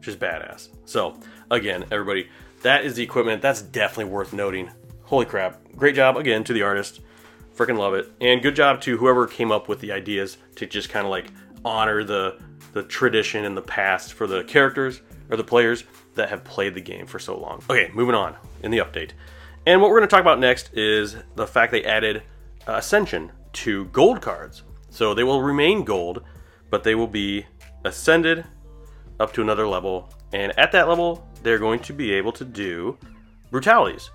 which 0.00 0.08
is 0.08 0.16
badass. 0.16 0.70
So, 0.86 1.20
again, 1.50 1.84
everybody, 1.90 2.30
that 2.62 2.84
is 2.84 2.94
the 2.94 3.02
equipment. 3.02 3.42
That's 3.42 3.62
definitely 3.62 4.12
worth 4.12 4.32
noting. 4.32 4.70
Holy 5.04 5.26
crap. 5.26 5.60
Great 5.76 5.94
job, 5.94 6.16
again, 6.16 6.44
to 6.44 6.52
the 6.52 6.62
artist. 6.62 7.00
Freaking 7.56 7.78
love 7.78 7.94
it. 7.94 8.10
And 8.20 8.42
good 8.42 8.56
job 8.56 8.80
to 8.82 8.96
whoever 8.96 9.26
came 9.26 9.50
up 9.50 9.68
with 9.68 9.80
the 9.80 9.92
ideas 9.92 10.38
to 10.56 10.66
just 10.66 10.88
kind 10.88 11.06
of 11.06 11.10
like 11.10 11.32
honor 11.64 12.04
the 12.04 12.38
the 12.72 12.82
tradition 12.84 13.44
and 13.44 13.56
the 13.56 13.62
past 13.62 14.12
for 14.12 14.26
the 14.26 14.44
characters 14.44 15.02
or 15.28 15.36
the 15.36 15.44
players 15.44 15.84
that 16.14 16.28
have 16.28 16.44
played 16.44 16.74
the 16.74 16.80
game 16.80 17.06
for 17.06 17.18
so 17.18 17.36
long. 17.36 17.62
Okay, 17.68 17.90
moving 17.92 18.14
on 18.14 18.36
in 18.62 18.70
the 18.70 18.78
update. 18.78 19.10
And 19.66 19.80
what 19.80 19.90
we're 19.90 19.98
going 19.98 20.08
to 20.08 20.14
talk 20.14 20.20
about 20.20 20.38
next 20.38 20.70
is 20.74 21.16
the 21.34 21.46
fact 21.46 21.72
they 21.72 21.84
added 21.84 22.22
Ascension 22.66 23.32
to 23.54 23.86
gold 23.86 24.22
cards. 24.22 24.62
So 24.90 25.14
they 25.14 25.24
will 25.24 25.42
remain 25.42 25.84
gold, 25.84 26.22
but 26.70 26.84
they 26.84 26.94
will 26.94 27.06
be 27.08 27.46
ascended 27.84 28.44
up 29.18 29.32
to 29.34 29.42
another 29.42 29.66
level, 29.66 30.12
and 30.32 30.58
at 30.58 30.72
that 30.72 30.88
level, 30.88 31.28
they're 31.42 31.58
going 31.58 31.80
to 31.80 31.92
be 31.92 32.12
able 32.12 32.32
to 32.32 32.44
do 32.44 32.98
brutalities. 33.50 34.10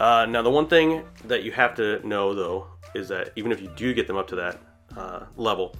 Uh, 0.00 0.26
now, 0.26 0.42
the 0.42 0.50
one 0.50 0.66
thing 0.66 1.04
that 1.26 1.42
you 1.42 1.52
have 1.52 1.74
to 1.76 2.06
know, 2.06 2.34
though, 2.34 2.66
is 2.94 3.08
that 3.08 3.32
even 3.36 3.52
if 3.52 3.60
you 3.60 3.70
do 3.76 3.94
get 3.94 4.06
them 4.06 4.16
up 4.16 4.28
to 4.28 4.36
that 4.36 4.58
uh, 4.96 5.20
level, 5.36 5.76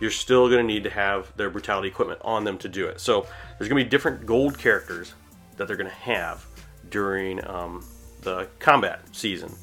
you're 0.00 0.10
still 0.10 0.48
going 0.48 0.66
to 0.66 0.66
need 0.66 0.84
to 0.84 0.90
have 0.90 1.34
their 1.36 1.50
brutality 1.50 1.88
equipment 1.88 2.20
on 2.24 2.44
them 2.44 2.58
to 2.58 2.68
do 2.68 2.86
it. 2.86 3.00
So, 3.00 3.26
there's 3.58 3.68
going 3.68 3.78
to 3.80 3.84
be 3.84 3.90
different 3.90 4.26
gold 4.26 4.58
characters 4.58 5.14
that 5.56 5.68
they're 5.68 5.76
going 5.76 5.90
to 5.90 5.96
have 5.96 6.46
during 6.90 7.44
um, 7.46 7.84
the 8.22 8.48
combat 8.58 9.00
season. 9.12 9.54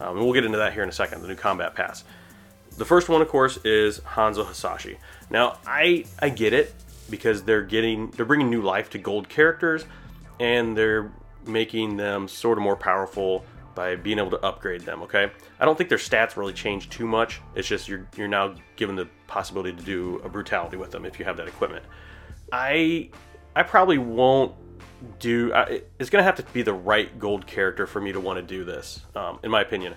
Um, 0.00 0.16
and 0.16 0.24
we'll 0.24 0.34
get 0.34 0.44
into 0.44 0.58
that 0.58 0.72
here 0.72 0.82
in 0.82 0.88
a 0.88 0.92
second, 0.92 1.22
the 1.22 1.28
new 1.28 1.34
combat 1.34 1.74
pass. 1.74 2.04
The 2.76 2.84
first 2.84 3.08
one, 3.08 3.22
of 3.22 3.28
course, 3.28 3.56
is 3.64 4.00
Hanzo 4.00 4.44
Hasashi. 4.44 4.98
Now, 5.30 5.58
I 5.66 6.04
I 6.18 6.28
get 6.28 6.52
it 6.52 6.74
because 7.08 7.42
they're 7.44 7.62
getting 7.62 8.10
they're 8.10 8.26
bringing 8.26 8.50
new 8.50 8.62
life 8.62 8.90
to 8.90 8.98
gold 8.98 9.28
characters, 9.28 9.86
and 10.40 10.76
they're 10.76 11.12
making 11.46 11.96
them 11.96 12.28
sort 12.28 12.58
of 12.58 12.62
more 12.62 12.76
powerful 12.76 13.44
by 13.74 13.94
being 13.94 14.18
able 14.18 14.30
to 14.30 14.44
upgrade 14.44 14.80
them. 14.82 15.02
Okay, 15.02 15.30
I 15.60 15.64
don't 15.64 15.76
think 15.76 15.88
their 15.88 15.98
stats 15.98 16.36
really 16.36 16.52
change 16.52 16.88
too 16.88 17.06
much. 17.06 17.40
It's 17.54 17.68
just 17.68 17.88
you're 17.88 18.08
you're 18.16 18.28
now 18.28 18.54
given 18.76 18.96
the 18.96 19.08
possibility 19.26 19.72
to 19.72 19.82
do 19.82 20.20
a 20.24 20.28
brutality 20.28 20.76
with 20.76 20.90
them 20.90 21.04
if 21.04 21.18
you 21.18 21.24
have 21.24 21.36
that 21.36 21.46
equipment. 21.46 21.84
I 22.52 23.10
I 23.54 23.62
probably 23.62 23.98
won't 23.98 24.54
do. 25.20 25.52
I, 25.54 25.82
it's 25.98 26.10
gonna 26.10 26.24
have 26.24 26.36
to 26.36 26.42
be 26.52 26.62
the 26.62 26.72
right 26.72 27.16
gold 27.18 27.46
character 27.46 27.86
for 27.86 28.00
me 28.00 28.12
to 28.12 28.20
want 28.20 28.38
to 28.38 28.42
do 28.42 28.64
this, 28.64 29.04
um, 29.14 29.38
in 29.42 29.50
my 29.50 29.60
opinion. 29.60 29.94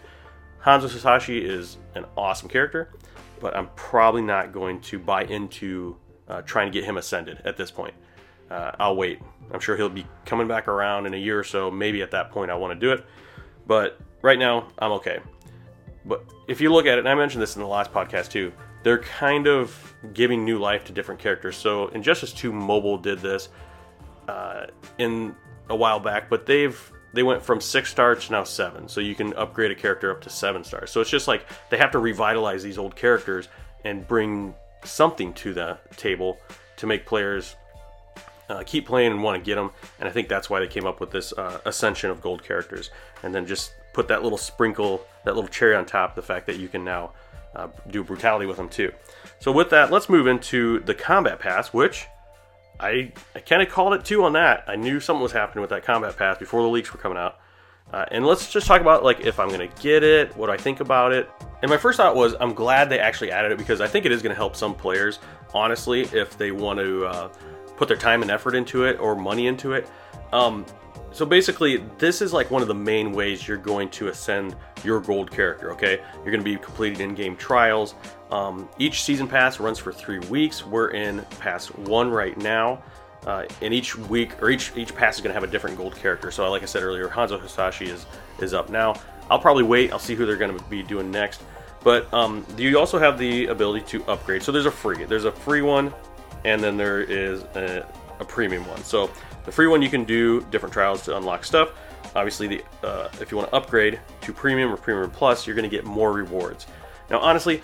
Hanzo 0.64 0.92
Hasashi 0.92 1.40
is 1.44 1.78
an 1.96 2.06
awesome 2.18 2.50
character, 2.50 2.90
but 3.40 3.56
I'm 3.56 3.70
probably 3.76 4.22
not 4.22 4.52
going 4.52 4.82
to 4.82 5.00
buy 5.00 5.24
into 5.24 5.96
uh, 6.28 6.42
trying 6.42 6.68
to 6.68 6.72
get 6.72 6.84
him 6.84 6.98
ascended 6.98 7.42
at 7.46 7.56
this 7.56 7.72
point. 7.72 7.94
Uh, 8.50 8.72
I'll 8.80 8.96
wait. 8.96 9.20
I'm 9.52 9.60
sure 9.60 9.76
he'll 9.78 9.90
be 9.90 10.06
coming 10.26 10.48
back 10.48 10.68
around 10.68 11.06
in 11.06 11.14
a 11.14 11.18
year 11.18 11.40
or 11.40 11.44
so. 11.44 11.72
Maybe 11.72 12.02
at 12.02 12.12
that 12.12 12.32
point 12.32 12.52
I 12.52 12.56
want 12.56 12.74
to 12.74 12.80
do 12.80 12.92
it, 12.92 13.06
but 13.68 14.00
right 14.22 14.38
now 14.38 14.68
I'm 14.78 14.92
okay. 14.94 15.20
But 16.06 16.24
if 16.48 16.62
you 16.62 16.72
look 16.72 16.86
at 16.86 16.98
it, 16.98 17.00
and 17.00 17.10
I 17.10 17.16
mentioned 17.16 17.42
this 17.42 17.56
in 17.56 17.62
the 17.62 17.68
last 17.68 17.92
podcast 17.92 18.30
too, 18.32 18.52
they're 18.84 19.00
kind 19.00 19.48
of 19.48 19.96
giving 20.14 20.46
new 20.46 20.58
life 20.58 20.86
to 20.86 20.94
different 20.94 21.20
characters. 21.20 21.58
So 21.58 21.88
Injustice 21.90 22.34
2 22.34 22.52
Mobile 22.54 22.98
did 22.98 23.20
this 23.20 23.50
uh, 24.28 24.68
in 24.98 25.36
a 25.70 25.76
while 25.76 26.00
back, 26.00 26.30
but 26.30 26.46
they've 26.46 26.92
they 27.12 27.24
went 27.24 27.42
from 27.42 27.60
six 27.60 27.90
stars 27.90 28.28
to 28.28 28.32
now 28.32 28.44
seven. 28.44 28.88
So 28.88 29.02
you 29.02 29.16
can 29.16 29.34
upgrade 29.34 29.72
a 29.72 29.76
character 29.76 30.12
up 30.12 30.22
to 30.22 30.30
seven 30.30 30.64
stars. 30.64 30.92
So 30.92 31.02
it's 31.02 31.10
just 31.10 31.28
like 31.28 31.46
they 31.70 31.78
have 31.78 31.92
to 31.92 32.00
revitalize 32.00 32.62
these 32.62 32.78
old 32.78 32.96
characters 32.96 33.48
and 33.84 34.08
bring 34.08 34.54
something 34.84 35.34
to 35.34 35.54
the 35.54 35.80
table 35.98 36.38
to 36.78 36.88
make 36.88 37.06
players 37.06 37.56
uh, 38.50 38.64
keep 38.66 38.86
playing 38.86 39.12
and 39.12 39.24
want 39.24 39.42
to 39.42 39.46
get 39.46 39.56
them. 39.56 39.72
And 40.00 40.10
I 40.10 40.12
think 40.12 40.28
that's 40.28 40.50
why 40.50 40.60
they 40.60 40.68
came 40.68 40.86
up 40.86 41.00
with 41.00 41.12
this 41.12 41.32
uh, 41.34 41.60
ascension 41.66 42.10
of 42.10 42.22
gold 42.22 42.44
characters, 42.44 42.90
and 43.24 43.34
then 43.34 43.46
just 43.46 43.74
put 43.94 44.08
that 44.08 44.24
little 44.24 44.38
sprinkle, 44.38 45.06
that 45.26 45.36
little 45.36 45.50
cherry 45.50 45.76
on 45.76 45.86
top, 45.86 46.16
the 46.16 46.22
fact 46.22 46.46
that 46.48 46.58
you 46.58 46.68
can 46.68 46.84
now 46.84 47.12
uh, 47.56 47.68
do 47.90 48.04
brutality 48.04 48.46
with 48.46 48.58
them 48.58 48.70
too. 48.70 48.92
So 49.40 49.52
with 49.52 49.70
that, 49.70 49.92
let's 49.92 50.10
move 50.10 50.28
into 50.28 50.80
the 50.82 50.94
combat 50.94 51.40
pass, 51.40 51.74
which 51.74 52.08
I, 52.80 53.12
I 53.36 53.40
kind 53.40 53.62
of 53.62 53.70
called 53.70 53.94
it 53.94 54.06
too 54.06 54.24
on 54.24 54.34
that. 54.34 54.64
I 54.68 54.76
knew 54.76 55.00
something 55.00 55.22
was 55.22 55.32
happening 55.32 55.62
with 55.62 55.70
that 55.72 55.84
combat 55.84 56.18
pass 56.18 56.38
before 56.38 56.62
the 56.62 56.70
leaks 56.70 56.94
were 56.94 57.00
coming 57.00 57.18
out. 57.18 57.40
Uh, 57.92 58.06
and 58.12 58.26
let's 58.26 58.52
just 58.52 58.68
talk 58.68 58.82
about 58.82 59.04
like 59.04 59.22
if 59.22 59.40
I'm 59.40 59.50
gonna 59.50 59.68
get 59.82 60.04
it, 60.04 60.36
what 60.38 60.48
do 60.48 60.54
I 60.54 60.58
think 60.58 60.80
about 60.80 61.12
it. 61.12 61.30
And 61.62 61.72
my 61.72 61.78
first 61.78 61.98
thought 61.98 62.16
was 62.16 62.36
I'm 62.40 62.54
glad 62.54 62.90
they 62.90 63.00
actually 63.00 63.32
added 63.32 63.52
it 63.52 63.58
because 63.58 63.82
I 63.82 63.88
think 63.88 64.06
it 64.06 64.12
is 64.12 64.22
gonna 64.22 64.36
help 64.36 64.56
some 64.56 64.76
players, 64.76 65.20
honestly, 65.54 66.02
if 66.02 66.38
they 66.38 66.52
want 66.52 66.80
to 66.80 67.06
uh, 67.06 67.30
put 67.80 67.88
their 67.88 67.98
time 67.98 68.22
and 68.22 68.30
effort 68.30 68.56
into 68.56 68.84
it 68.84 69.00
or 69.00 69.16
money 69.16 69.48
into 69.48 69.72
it. 69.72 69.90
Um, 70.34 70.66
so 71.12 71.26
basically, 71.26 71.78
this 71.98 72.22
is 72.22 72.34
like 72.34 72.52
one 72.52 72.62
of 72.62 72.68
the 72.68 72.76
main 72.76 73.14
ways 73.14 73.48
you're 73.48 73.58
going 73.58 73.90
to 73.92 74.10
ascend 74.10 74.56
your 74.84 75.00
gold 75.00 75.32
character. 75.32 75.72
Okay, 75.72 76.02
you're 76.18 76.32
going 76.32 76.44
to 76.44 76.44
be 76.44 76.58
completing 76.58 77.00
in-game 77.00 77.36
trials. 77.38 77.96
Um, 78.32 78.70
each 78.78 79.02
season 79.02 79.28
pass 79.28 79.60
runs 79.60 79.80
for 79.80 79.92
three 79.92 80.20
weeks. 80.20 80.64
We're 80.64 80.90
in 80.90 81.22
pass 81.40 81.68
one 81.68 82.12
right 82.12 82.38
now, 82.38 82.84
uh, 83.26 83.46
and 83.62 83.74
each 83.74 83.98
week 83.98 84.44
or 84.44 84.52
each 84.52 84.72
each 84.76 84.94
pass 84.94 85.16
is 85.16 85.22
going 85.22 85.34
to 85.34 85.40
have 85.40 85.48
a 85.48 85.52
different 85.52 85.78
gold 85.78 85.96
character. 85.96 86.30
So, 86.32 86.48
like 86.52 86.62
I 86.62 86.66
said 86.66 86.84
earlier, 86.84 87.08
Hanzo 87.08 87.40
Hasashi 87.40 87.86
is 87.86 88.06
is 88.40 88.54
up 88.54 88.70
now. 88.70 88.94
I'll 89.32 89.40
probably 89.40 89.64
wait. 89.64 89.92
I'll 89.94 90.00
see 90.00 90.16
who 90.16 90.26
they're 90.26 90.36
going 90.36 90.56
to 90.56 90.64
be 90.66 90.84
doing 90.84 91.10
next. 91.10 91.42
But 91.82 92.14
um, 92.14 92.46
you 92.58 92.78
also 92.78 93.00
have 93.00 93.18
the 93.18 93.48
ability 93.48 93.86
to 93.86 94.04
upgrade. 94.06 94.44
So 94.44 94.52
there's 94.52 94.66
a 94.66 94.72
free. 94.72 95.06
There's 95.06 95.26
a 95.26 95.32
free 95.32 95.62
one, 95.62 95.94
and 96.46 96.62
then 96.64 96.78
there 96.78 97.02
is 97.02 97.44
a, 97.56 97.86
a 98.20 98.26
premium 98.26 98.68
one. 98.68 98.84
So 98.84 99.10
the 99.46 99.52
free 99.52 99.68
one 99.68 99.82
you 99.82 99.90
can 99.90 100.04
do 100.04 100.42
different 100.52 100.74
trials 100.74 101.04
to 101.04 101.18
unlock 101.18 101.44
stuff. 101.44 101.72
Obviously, 102.16 102.48
the 102.48 102.64
uh, 102.84 103.10
if 103.22 103.32
you 103.32 103.38
want 103.38 103.50
to 103.50 103.56
upgrade 103.56 104.00
to 104.22 104.34
premium 104.34 104.72
or 104.72 104.78
premium 104.78 105.12
plus, 105.12 105.46
you're 105.46 105.56
going 105.56 105.70
to 105.70 105.76
get 105.76 105.86
more 105.86 106.12
rewards. 106.12 106.66
Now, 107.10 107.20
honestly, 107.20 107.62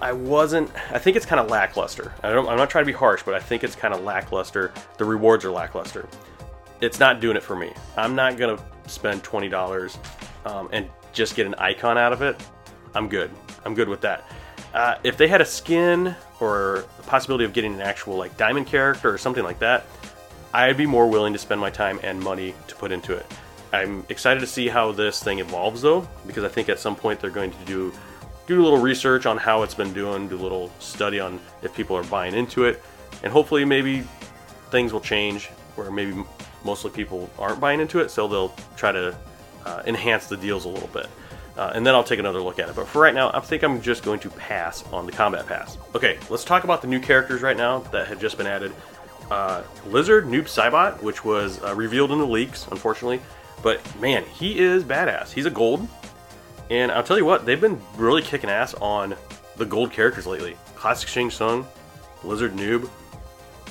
I 0.00 0.12
wasn't. 0.12 0.70
I 0.90 0.98
think 0.98 1.16
it's 1.16 1.26
kind 1.26 1.40
of 1.40 1.50
lackluster. 1.50 2.14
I 2.22 2.30
I'm 2.30 2.44
not 2.44 2.70
trying 2.70 2.84
to 2.84 2.86
be 2.86 2.96
harsh, 2.96 3.22
but 3.24 3.34
I 3.34 3.40
think 3.40 3.64
it's 3.64 3.74
kind 3.74 3.92
of 3.92 4.02
lackluster. 4.02 4.72
The 4.96 5.04
rewards 5.04 5.44
are 5.44 5.50
lackluster. 5.50 6.08
It's 6.80 6.98
not 6.98 7.20
doing 7.20 7.36
it 7.36 7.42
for 7.42 7.56
me. 7.56 7.72
I'm 7.96 8.14
not 8.14 8.38
gonna 8.38 8.58
spend 8.86 9.22
twenty 9.22 9.48
dollars 9.48 9.98
um, 10.46 10.68
and 10.72 10.88
just 11.12 11.36
get 11.36 11.46
an 11.46 11.54
icon 11.56 11.98
out 11.98 12.12
of 12.12 12.22
it. 12.22 12.40
I'm 12.94 13.08
good. 13.08 13.30
I'm 13.64 13.74
good 13.74 13.88
with 13.88 14.00
that. 14.00 14.24
Uh, 14.72 14.96
if 15.02 15.16
they 15.16 15.26
had 15.26 15.40
a 15.40 15.44
skin 15.44 16.14
or 16.38 16.84
the 16.96 17.02
possibility 17.02 17.44
of 17.44 17.52
getting 17.52 17.74
an 17.74 17.80
actual 17.80 18.16
like 18.16 18.36
diamond 18.36 18.66
character 18.66 19.12
or 19.12 19.18
something 19.18 19.44
like 19.44 19.58
that, 19.58 19.84
I'd 20.52 20.76
be 20.76 20.86
more 20.86 21.08
willing 21.08 21.32
to 21.32 21.38
spend 21.38 21.60
my 21.60 21.70
time 21.70 22.00
and 22.02 22.20
money 22.20 22.54
to 22.68 22.74
put 22.76 22.92
into 22.92 23.14
it. 23.14 23.26
I'm 23.72 24.04
excited 24.08 24.40
to 24.40 24.46
see 24.46 24.68
how 24.68 24.92
this 24.92 25.22
thing 25.22 25.38
evolves 25.38 25.82
though, 25.82 26.08
because 26.26 26.44
I 26.44 26.48
think 26.48 26.68
at 26.68 26.78
some 26.78 26.96
point 26.96 27.20
they're 27.20 27.30
going 27.30 27.52
to 27.52 27.64
do 27.64 27.92
do 28.46 28.60
a 28.60 28.64
little 28.64 28.80
research 28.80 29.26
on 29.26 29.36
how 29.36 29.62
it's 29.62 29.74
been 29.74 29.92
doing, 29.92 30.26
do 30.26 30.36
a 30.36 30.42
little 30.42 30.72
study 30.80 31.20
on 31.20 31.38
if 31.62 31.72
people 31.72 31.96
are 31.96 32.02
buying 32.04 32.34
into 32.34 32.64
it, 32.64 32.82
and 33.22 33.32
hopefully 33.32 33.64
maybe 33.64 34.02
things 34.70 34.92
will 34.92 35.00
change 35.00 35.46
where 35.76 35.90
maybe 35.90 36.24
mostly 36.64 36.90
people 36.90 37.30
aren't 37.38 37.60
buying 37.60 37.78
into 37.78 38.00
it, 38.00 38.10
so 38.10 38.26
they'll 38.26 38.54
try 38.76 38.90
to 38.90 39.16
uh, 39.66 39.82
enhance 39.86 40.26
the 40.26 40.36
deals 40.36 40.64
a 40.64 40.68
little 40.68 40.88
bit. 40.88 41.06
Uh, 41.60 41.70
and 41.74 41.86
then 41.86 41.94
I'll 41.94 42.02
take 42.02 42.18
another 42.18 42.40
look 42.40 42.58
at 42.58 42.70
it. 42.70 42.74
But 42.74 42.88
for 42.88 43.02
right 43.02 43.12
now, 43.12 43.30
I 43.34 43.40
think 43.40 43.62
I'm 43.62 43.82
just 43.82 44.02
going 44.02 44.18
to 44.20 44.30
pass 44.30 44.82
on 44.94 45.04
the 45.04 45.12
combat 45.12 45.46
pass. 45.46 45.76
Okay, 45.94 46.18
let's 46.30 46.42
talk 46.42 46.64
about 46.64 46.80
the 46.80 46.88
new 46.88 46.98
characters 46.98 47.42
right 47.42 47.56
now 47.56 47.80
that 47.92 48.08
have 48.08 48.18
just 48.18 48.38
been 48.38 48.46
added. 48.46 48.72
Uh, 49.30 49.62
Lizard 49.84 50.24
Noob 50.24 50.44
Cybot, 50.44 51.02
which 51.02 51.22
was 51.22 51.62
uh, 51.62 51.74
revealed 51.74 52.12
in 52.12 52.18
the 52.18 52.26
leaks, 52.26 52.66
unfortunately. 52.68 53.20
But 53.62 53.78
man, 54.00 54.24
he 54.24 54.58
is 54.58 54.84
badass. 54.84 55.32
He's 55.32 55.44
a 55.44 55.50
gold, 55.50 55.86
and 56.70 56.90
I'll 56.90 57.02
tell 57.02 57.18
you 57.18 57.26
what, 57.26 57.44
they've 57.44 57.60
been 57.60 57.78
really 57.96 58.22
kicking 58.22 58.48
ass 58.48 58.72
on 58.72 59.14
the 59.56 59.66
gold 59.66 59.92
characters 59.92 60.26
lately. 60.26 60.56
Classic 60.76 61.10
Shang 61.10 61.30
Tsung, 61.30 61.68
Lizard 62.24 62.56
Noob. 62.56 62.88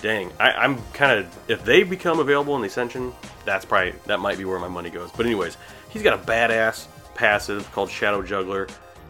Dang, 0.03 0.31
I, 0.39 0.51
I'm 0.51 0.79
kind 0.93 1.19
of 1.19 1.49
if 1.49 1.65
they 1.65 1.81
become 1.81 2.19
available 2.19 2.55
in 2.55 2.61
the 2.61 2.67
Ascension, 2.67 3.13
that's 3.45 3.65
probably 3.65 3.95
that 4.05 4.19
might 4.19 4.37
be 4.37 4.45
where 4.45 4.59
my 4.59 4.67
money 4.67 4.91
goes. 4.91 5.09
But 5.11 5.25
anyways, 5.25 5.57
he's 5.89 6.03
got 6.03 6.13
a 6.13 6.23
badass 6.23 6.85
passive 7.19 7.69
called 7.73 7.89
Shadow 7.89 8.23
Juggler. 8.23 8.65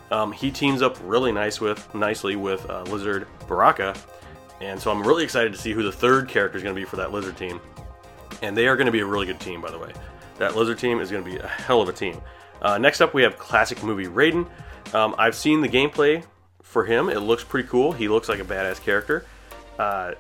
Um, 0.10 0.32
he 0.32 0.50
teams 0.50 0.82
up 0.82 0.98
really 1.04 1.32
nice 1.32 1.62
with 1.62 1.94
nicely 1.94 2.36
with 2.36 2.68
uh, 2.68 2.82
Lizard 2.84 3.28
Baraka, 3.48 3.96
And 4.62 4.80
so 4.80 4.92
I'm 4.92 5.06
really 5.06 5.24
excited 5.24 5.54
to 5.54 5.60
see 5.60 5.72
who 5.72 5.84
the 5.84 5.92
third 5.92 6.28
character 6.28 6.58
is 6.58 6.64
going 6.64 6.76
to 6.76 6.80
be 6.80 6.86
for 6.86 6.98
that 6.98 7.12
lizard 7.12 7.38
team. 7.38 7.62
And 8.42 8.56
they 8.56 8.68
are 8.68 8.76
going 8.76 8.88
to 8.88 8.92
be 8.92 9.00
a 9.00 9.06
really 9.06 9.26
good 9.26 9.40
team, 9.40 9.62
by 9.62 9.72
the 9.72 9.78
way. 9.78 9.92
That 10.38 10.56
lizard 10.56 10.80
team 10.80 11.00
is 11.00 11.12
going 11.12 11.24
to 11.24 11.30
be 11.30 11.38
a 11.38 11.48
hell 11.48 11.82
of 11.82 11.90
a 11.90 11.94
team. 11.94 12.20
Uh, 12.62 12.78
next 12.78 13.02
up, 13.02 13.14
we 13.14 13.24
have 13.24 13.38
classic 13.38 13.84
movie 13.84 14.06
Raiden. 14.06 14.50
Um, 14.94 15.16
I've 15.18 15.36
seen 15.36 15.62
the 15.62 15.70
gameplay 15.70 16.24
for 16.62 16.86
him. 16.86 17.10
It 17.10 17.20
looks 17.20 17.44
pretty 17.44 17.68
cool. 17.70 17.92
He 17.92 18.08
looks 18.08 18.28
like 18.28 18.40
a 18.40 18.44
badass 18.44 18.82
character. 18.82 19.26
Uh, 19.78 20.14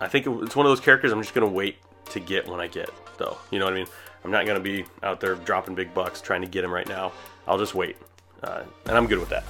I 0.00 0.08
think 0.08 0.26
it's 0.26 0.56
one 0.56 0.66
of 0.66 0.70
those 0.70 0.80
characters 0.80 1.12
I'm 1.12 1.22
just 1.22 1.34
going 1.34 1.46
to 1.46 1.52
wait 1.52 1.76
to 2.10 2.20
get 2.20 2.48
when 2.48 2.60
I 2.60 2.66
get, 2.66 2.90
though. 3.18 3.38
You 3.50 3.58
know 3.58 3.66
what 3.66 3.74
I 3.74 3.76
mean? 3.76 3.86
I'm 4.24 4.30
not 4.30 4.46
going 4.46 4.56
to 4.56 4.62
be 4.62 4.84
out 5.02 5.20
there 5.20 5.34
dropping 5.34 5.74
big 5.74 5.92
bucks 5.92 6.20
trying 6.20 6.40
to 6.40 6.48
get 6.48 6.64
him 6.64 6.72
right 6.72 6.88
now. 6.88 7.12
I'll 7.46 7.58
just 7.58 7.74
wait. 7.74 7.96
Uh, 8.42 8.62
and 8.86 8.96
I'm 8.96 9.06
good 9.06 9.18
with 9.18 9.28
that. 9.28 9.44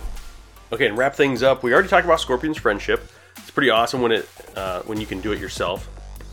Okay, 0.73 0.87
and 0.87 0.99
wrap 0.99 1.15
things 1.15 1.43
up. 1.43 1.63
We 1.63 1.73
already 1.73 1.89
talked 1.89 2.05
about 2.05 2.21
Scorpion's 2.21 2.59
friendship. 2.59 3.09
It's 3.37 3.51
pretty 3.51 3.71
awesome 3.71 4.03
when 4.03 4.13
it 4.13 4.29
uh, 4.57 4.83
when 4.83 5.01
you 5.01 5.07
can 5.07 5.21
do 5.21 5.33
it 5.33 5.39
yourself, 5.39 5.89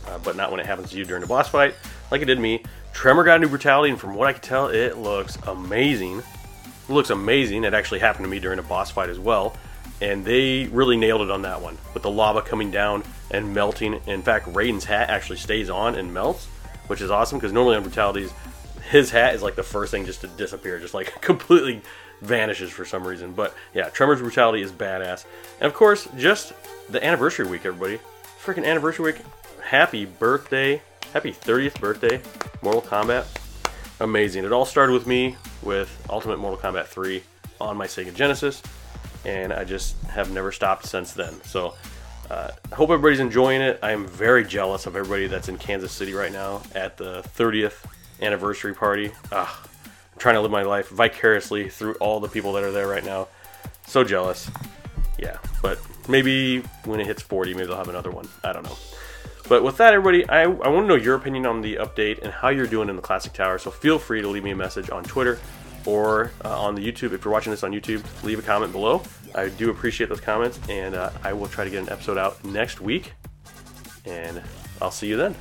uh, 0.08 0.18
but 0.18 0.36
not 0.36 0.50
when 0.50 0.60
it 0.60 0.66
happens 0.66 0.90
to 0.90 0.98
you 0.98 1.04
during 1.04 1.22
a 1.22 1.26
boss 1.26 1.48
fight, 1.48 1.74
like 2.10 2.22
it 2.22 2.24
did 2.24 2.40
me. 2.40 2.64
Tremor 2.92 3.24
got 3.24 3.36
a 3.36 3.38
new 3.40 3.48
brutality, 3.48 3.90
and 3.90 4.00
from 4.00 4.14
what 4.14 4.28
I 4.28 4.32
can 4.32 4.42
tell, 4.42 4.68
it 4.68 4.98
looks 4.98 5.36
amazing. 5.46 6.18
It 6.18 6.92
looks 6.92 7.10
amazing. 7.10 7.64
It 7.64 7.74
actually 7.74 8.00
happened 8.00 8.24
to 8.24 8.30
me 8.30 8.38
during 8.38 8.58
a 8.58 8.62
boss 8.62 8.90
fight 8.90 9.08
as 9.08 9.18
well, 9.18 9.56
and 10.00 10.24
they 10.24 10.66
really 10.66 10.96
nailed 10.96 11.22
it 11.22 11.30
on 11.30 11.42
that 11.42 11.60
one 11.60 11.78
with 11.94 12.02
the 12.02 12.10
lava 12.10 12.42
coming 12.42 12.70
down 12.70 13.02
and 13.30 13.54
melting. 13.54 14.00
In 14.06 14.22
fact, 14.22 14.46
Raiden's 14.52 14.84
hat 14.84 15.10
actually 15.10 15.38
stays 15.38 15.70
on 15.70 15.94
and 15.94 16.12
melts, 16.12 16.48
which 16.86 17.00
is 17.00 17.10
awesome 17.10 17.38
because 17.38 17.52
normally 17.52 17.76
on 17.76 17.82
brutalities, 17.82 18.32
his 18.90 19.10
hat 19.10 19.34
is 19.34 19.42
like 19.42 19.54
the 19.54 19.62
first 19.62 19.90
thing 19.90 20.04
just 20.04 20.20
to 20.22 20.26
disappear, 20.28 20.78
just 20.78 20.94
like 20.94 21.20
completely 21.20 21.82
vanishes 22.20 22.70
for 22.70 22.84
some 22.84 23.06
reason. 23.06 23.32
But 23.32 23.54
yeah, 23.74 23.88
Tremor's 23.88 24.20
brutality 24.20 24.62
is 24.62 24.72
badass, 24.72 25.24
and 25.60 25.66
of 25.66 25.74
course, 25.74 26.08
just 26.16 26.52
the 26.88 27.04
anniversary 27.04 27.46
week, 27.46 27.64
everybody. 27.64 27.98
Freaking 28.42 28.66
anniversary 28.66 29.12
week. 29.12 29.22
Happy 29.62 30.04
birthday. 30.04 30.82
Happy 31.12 31.32
30th 31.32 31.78
birthday, 31.78 32.20
Mortal 32.62 32.82
Kombat. 32.82 33.26
Amazing. 34.00 34.44
It 34.44 34.52
all 34.52 34.64
started 34.64 34.92
with 34.94 35.06
me 35.06 35.36
with 35.62 36.06
Ultimate 36.10 36.38
Mortal 36.38 36.58
Kombat 36.58 36.86
3 36.86 37.22
on 37.60 37.76
my 37.76 37.86
Sega 37.86 38.14
Genesis, 38.14 38.62
and 39.24 39.52
I 39.52 39.64
just 39.64 40.00
have 40.04 40.32
never 40.32 40.50
stopped 40.50 40.86
since 40.86 41.12
then. 41.12 41.34
So 41.44 41.74
uh, 42.30 42.50
I 42.70 42.74
hope 42.74 42.90
everybody's 42.90 43.20
enjoying 43.20 43.60
it. 43.60 43.78
I 43.82 43.92
am 43.92 44.06
very 44.06 44.44
jealous 44.44 44.86
of 44.86 44.96
everybody 44.96 45.26
that's 45.26 45.48
in 45.48 45.58
Kansas 45.58 45.92
City 45.92 46.14
right 46.14 46.32
now 46.32 46.62
at 46.74 46.96
the 46.96 47.22
30th 47.36 47.84
anniversary 48.20 48.74
party. 48.74 49.12
Ah, 49.30 49.60
I'm 49.84 50.18
trying 50.18 50.36
to 50.36 50.40
live 50.40 50.50
my 50.50 50.62
life 50.62 50.88
vicariously 50.88 51.68
through 51.68 51.94
all 51.94 52.20
the 52.20 52.28
people 52.28 52.52
that 52.54 52.64
are 52.64 52.72
there 52.72 52.88
right 52.88 53.04
now. 53.04 53.28
So 53.86 54.04
jealous. 54.04 54.50
Yeah, 55.18 55.36
but 55.60 55.78
maybe 56.08 56.60
when 56.84 57.00
it 57.00 57.06
hits 57.06 57.22
40, 57.22 57.54
maybe 57.54 57.66
they'll 57.66 57.76
have 57.76 57.88
another 57.88 58.10
one. 58.10 58.28
I 58.42 58.52
don't 58.52 58.64
know. 58.64 58.76
But 59.48 59.64
with 59.64 59.76
that, 59.78 59.92
everybody, 59.92 60.28
I, 60.28 60.42
I 60.42 60.46
want 60.46 60.84
to 60.84 60.86
know 60.86 60.94
your 60.94 61.16
opinion 61.16 61.46
on 61.46 61.60
the 61.60 61.76
update 61.76 62.22
and 62.22 62.32
how 62.32 62.48
you're 62.48 62.66
doing 62.66 62.88
in 62.88 62.96
the 62.96 63.02
Classic 63.02 63.32
Tower. 63.32 63.58
So 63.58 63.70
feel 63.70 63.98
free 63.98 64.22
to 64.22 64.28
leave 64.28 64.44
me 64.44 64.52
a 64.52 64.56
message 64.56 64.88
on 64.90 65.04
Twitter 65.04 65.38
or 65.86 66.32
uh, 66.44 66.60
on 66.60 66.74
the 66.74 66.82
YouTube. 66.82 67.12
If 67.12 67.24
you're 67.24 67.32
watching 67.32 67.50
this 67.50 67.62
on 67.62 67.72
YouTube, 67.72 68.02
leave 68.24 68.38
a 68.38 68.42
comment 68.42 68.72
below. 68.72 69.02
I 69.34 69.48
do 69.48 69.70
appreciate 69.70 70.08
those 70.08 70.20
comments, 70.20 70.60
and 70.68 70.94
uh, 70.94 71.10
I 71.22 71.32
will 71.32 71.48
try 71.48 71.64
to 71.64 71.70
get 71.70 71.82
an 71.82 71.88
episode 71.88 72.18
out 72.18 72.44
next 72.44 72.80
week. 72.80 73.12
And 74.04 74.42
I'll 74.80 74.90
see 74.90 75.06
you 75.06 75.16
then. 75.16 75.34